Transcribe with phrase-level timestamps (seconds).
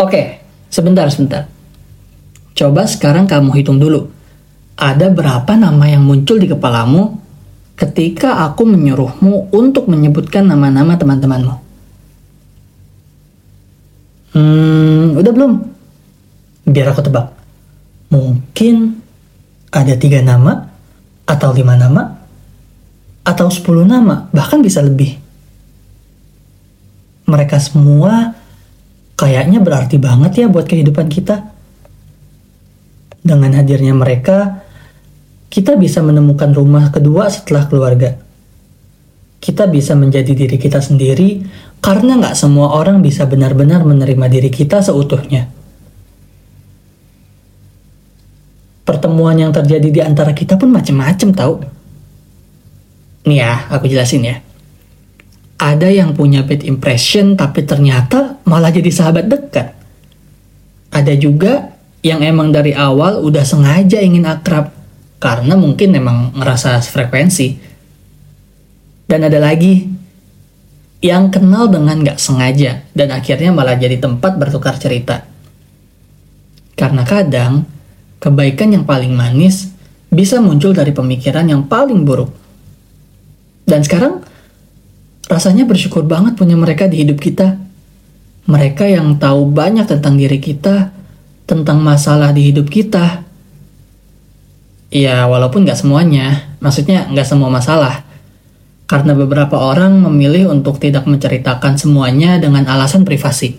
[0.00, 0.40] Oke,
[0.72, 1.44] sebentar, sebentar.
[2.56, 4.08] Coba sekarang kamu hitung dulu.
[4.80, 7.20] Ada berapa nama yang muncul di kepalamu
[7.76, 11.54] ketika aku menyuruhmu untuk menyebutkan nama-nama teman-temanmu?
[14.32, 15.52] Hmm, udah belum?
[16.64, 17.36] Biar aku tebak.
[18.08, 19.04] Mungkin
[19.68, 20.64] ada tiga nama,
[21.28, 22.24] atau lima nama,
[23.20, 25.20] atau sepuluh nama, bahkan bisa lebih.
[27.28, 28.39] Mereka semua
[29.20, 31.52] kayaknya berarti banget ya buat kehidupan kita.
[33.20, 34.64] Dengan hadirnya mereka,
[35.52, 38.16] kita bisa menemukan rumah kedua setelah keluarga.
[39.36, 41.44] Kita bisa menjadi diri kita sendiri
[41.84, 45.52] karena nggak semua orang bisa benar-benar menerima diri kita seutuhnya.
[48.88, 51.54] Pertemuan yang terjadi di antara kita pun macam-macam tahu.
[53.28, 54.40] Nih ya, aku jelasin ya.
[55.60, 59.76] Ada yang punya bad impression tapi ternyata malah jadi sahabat dekat.
[60.88, 64.72] Ada juga yang emang dari awal udah sengaja ingin akrab
[65.20, 67.60] karena mungkin emang ngerasa frekuensi.
[69.04, 69.84] Dan ada lagi
[71.04, 75.28] yang kenal dengan gak sengaja dan akhirnya malah jadi tempat bertukar cerita.
[76.72, 77.68] Karena kadang
[78.16, 79.68] kebaikan yang paling manis
[80.08, 82.32] bisa muncul dari pemikiran yang paling buruk.
[83.68, 84.24] Dan sekarang
[85.30, 87.54] rasanya bersyukur banget punya mereka di hidup kita.
[88.50, 90.90] Mereka yang tahu banyak tentang diri kita,
[91.46, 93.22] tentang masalah di hidup kita.
[94.90, 98.02] Ya, walaupun nggak semuanya, maksudnya nggak semua masalah.
[98.90, 103.54] Karena beberapa orang memilih untuk tidak menceritakan semuanya dengan alasan privasi.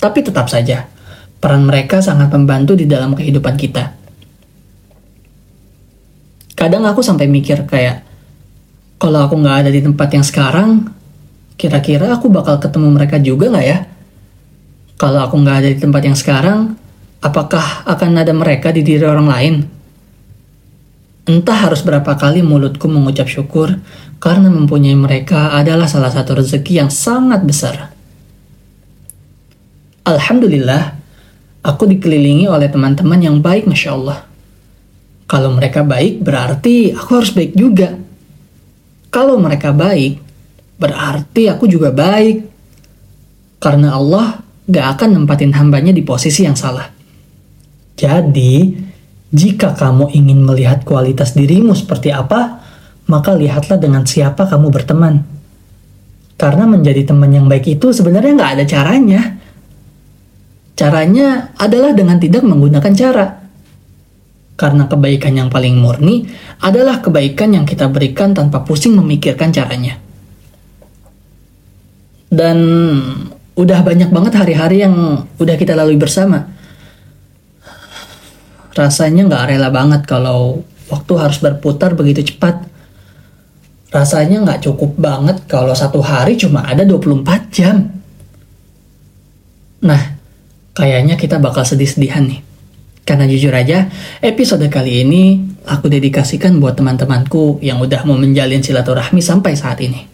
[0.00, 0.88] Tapi tetap saja,
[1.36, 3.92] peran mereka sangat membantu di dalam kehidupan kita.
[6.56, 8.13] Kadang aku sampai mikir kayak,
[8.98, 10.88] kalau aku nggak ada di tempat yang sekarang,
[11.58, 13.78] kira-kira aku bakal ketemu mereka juga nggak ya?
[14.94, 16.78] Kalau aku nggak ada di tempat yang sekarang,
[17.18, 19.54] apakah akan ada mereka di diri orang lain?
[21.24, 23.80] Entah harus berapa kali mulutku mengucap syukur
[24.20, 27.96] karena mempunyai mereka adalah salah satu rezeki yang sangat besar.
[30.04, 31.00] Alhamdulillah,
[31.64, 34.28] aku dikelilingi oleh teman-teman yang baik, Masya Allah.
[35.24, 37.96] Kalau mereka baik, berarti aku harus baik juga.
[39.14, 40.18] Kalau mereka baik,
[40.74, 42.50] berarti aku juga baik.
[43.62, 46.90] Karena Allah gak akan nempatin hambanya di posisi yang salah.
[47.94, 48.74] Jadi,
[49.30, 52.58] jika kamu ingin melihat kualitas dirimu seperti apa,
[53.06, 55.22] maka lihatlah dengan siapa kamu berteman.
[56.34, 59.22] Karena menjadi teman yang baik itu sebenarnya nggak ada caranya.
[60.74, 63.43] Caranya adalah dengan tidak menggunakan cara.
[64.54, 66.30] Karena kebaikan yang paling murni
[66.62, 69.98] adalah kebaikan yang kita berikan tanpa pusing memikirkan caranya.
[72.30, 72.58] Dan
[73.54, 76.50] udah banyak banget hari-hari yang udah kita lalui bersama.
[78.74, 82.66] Rasanya nggak rela banget kalau waktu harus berputar begitu cepat.
[83.94, 87.86] Rasanya nggak cukup banget kalau satu hari cuma ada 24 jam.
[89.86, 90.18] Nah,
[90.74, 92.53] kayaknya kita bakal sedih-sedihan nih.
[93.04, 93.92] Karena jujur aja,
[94.24, 95.36] episode kali ini
[95.68, 100.08] aku dedikasikan buat teman-temanku yang udah mau menjalin silaturahmi sampai saat ini.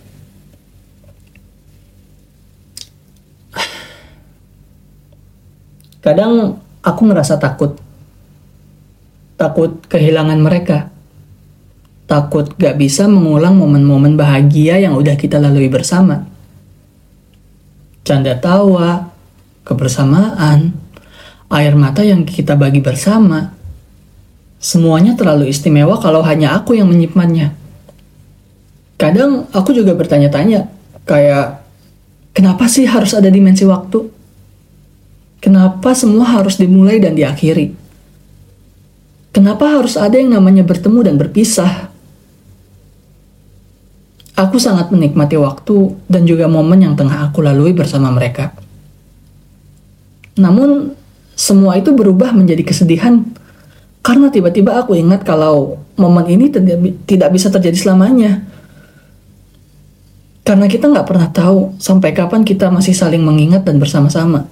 [6.02, 7.78] Kadang aku ngerasa takut.
[9.38, 10.90] Takut kehilangan mereka.
[12.10, 16.26] Takut gak bisa mengulang momen-momen bahagia yang udah kita lalui bersama.
[18.02, 19.14] Canda tawa,
[19.62, 20.74] kebersamaan,
[21.50, 23.50] air mata yang kita bagi bersama.
[24.60, 27.52] Semuanya terlalu istimewa kalau hanya aku yang menyimpannya.
[29.00, 30.68] Kadang aku juga bertanya-tanya,
[31.08, 31.64] kayak,
[32.36, 34.12] kenapa sih harus ada dimensi waktu?
[35.40, 37.72] Kenapa semua harus dimulai dan diakhiri?
[39.32, 41.88] Kenapa harus ada yang namanya bertemu dan berpisah?
[44.36, 48.52] Aku sangat menikmati waktu dan juga momen yang tengah aku lalui bersama mereka.
[50.36, 50.99] Namun,
[51.40, 53.24] semua itu berubah menjadi kesedihan
[54.04, 56.52] karena tiba-tiba aku ingat kalau momen ini
[57.08, 58.44] tidak bisa terjadi selamanya.
[60.44, 64.50] Karena kita nggak pernah tahu sampai kapan kita masih saling mengingat dan bersama-sama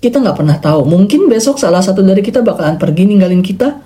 [0.00, 0.88] kita nggak pernah tahu.
[0.88, 3.84] Mungkin besok salah satu dari kita bakalan pergi ninggalin kita.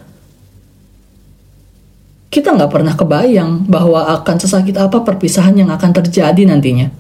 [2.31, 6.91] Kita nggak pernah kebayang bahwa akan sesakit apa perpisahan yang akan terjadi nantinya.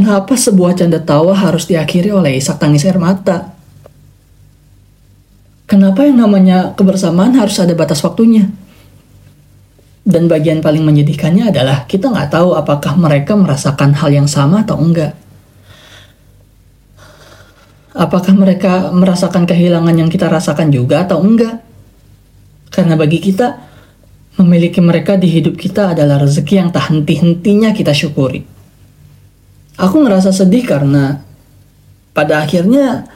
[0.00, 3.52] Kenapa sebuah canda tawa harus diakhiri oleh isak tangis air mata?
[5.68, 8.48] Kenapa yang namanya kebersamaan harus ada batas waktunya?
[10.00, 14.80] Dan bagian paling menyedihkannya adalah kita nggak tahu apakah mereka merasakan hal yang sama atau
[14.80, 15.12] enggak.
[17.92, 21.60] Apakah mereka merasakan kehilangan yang kita rasakan juga atau enggak?
[22.72, 23.52] Karena bagi kita,
[24.40, 28.59] memiliki mereka di hidup kita adalah rezeki yang tak henti-hentinya kita syukuri.
[29.80, 31.24] Aku ngerasa sedih karena
[32.12, 33.08] pada akhirnya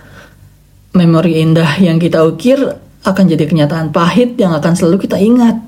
[0.97, 2.57] memori indah yang kita ukir
[3.05, 5.61] akan jadi kenyataan pahit yang akan selalu kita ingat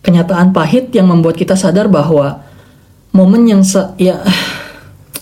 [0.00, 2.40] kenyataan pahit yang membuat kita sadar bahwa
[3.12, 3.62] momen yang
[4.00, 4.24] ya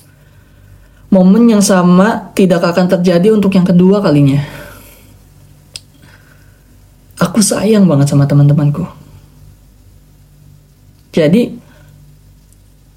[1.15, 4.45] momen yang sama tidak akan terjadi untuk yang kedua kalinya.
[7.19, 8.87] Aku sayang banget sama teman-temanku.
[11.11, 11.59] Jadi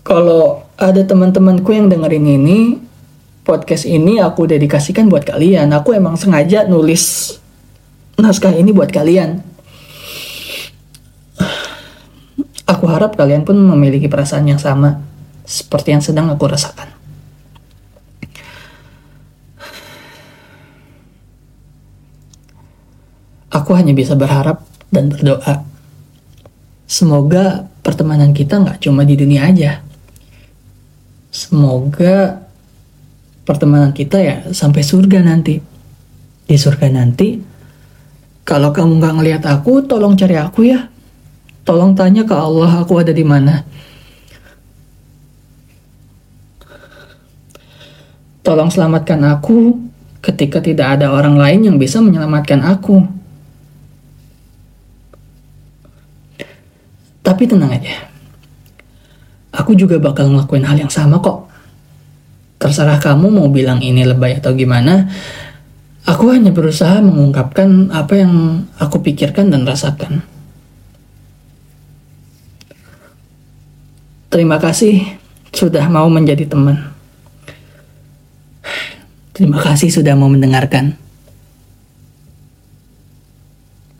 [0.05, 2.81] kalau ada teman-temanku yang dengerin ini,
[3.45, 5.69] podcast ini aku dedikasikan buat kalian.
[5.77, 7.37] Aku emang sengaja nulis
[8.17, 9.41] naskah ini buat kalian
[12.71, 15.03] Aku harap kalian pun memiliki perasaan yang sama
[15.43, 16.87] seperti yang sedang aku rasakan.
[23.51, 25.67] Aku hanya bisa berharap dan berdoa.
[26.87, 29.83] Semoga pertemanan kita nggak cuma di dunia aja.
[31.51, 32.47] Semoga
[33.43, 35.59] pertemanan kita ya sampai surga nanti.
[36.47, 37.35] Di surga nanti,
[38.47, 40.87] kalau kamu nggak ngelihat aku, tolong cari aku ya.
[41.67, 43.67] Tolong tanya ke Allah aku ada di mana.
[48.47, 49.75] Tolong selamatkan aku
[50.23, 53.03] ketika tidak ada orang lain yang bisa menyelamatkan aku.
[57.19, 58.10] Tapi tenang aja.
[59.61, 61.45] Aku juga bakal ngelakuin hal yang sama kok.
[62.57, 65.05] Terserah kamu mau bilang ini lebay atau gimana.
[66.05, 70.25] Aku hanya berusaha mengungkapkan apa yang aku pikirkan dan rasakan.
[74.33, 75.05] Terima kasih
[75.53, 76.89] sudah mau menjadi teman.
[79.33, 81.00] Terima kasih sudah mau mendengarkan.